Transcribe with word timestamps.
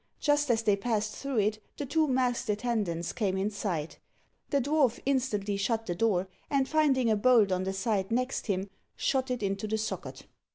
Just 0.19 0.49
as 0.49 0.63
they 0.63 0.75
passed 0.75 1.15
through 1.15 1.37
it, 1.37 1.59
the 1.77 1.85
two 1.85 2.07
masked 2.07 2.49
attendants 2.49 3.13
came 3.13 3.37
in 3.37 3.51
sight. 3.51 3.99
The 4.49 4.59
dwarf 4.59 4.99
instantly 5.05 5.57
shut 5.57 5.85
the 5.85 5.93
door, 5.93 6.27
and 6.49 6.67
finding 6.67 7.11
a 7.11 7.15
bolt 7.15 7.51
on 7.51 7.65
the 7.65 7.73
side 7.73 8.09
next 8.09 8.47
him, 8.47 8.71
shot 8.95 9.29
it 9.29 9.43
into 9.43 9.67
the 9.67 9.77
socket. 9.77 10.25